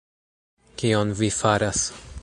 [0.83, 1.87] Kion vi faras?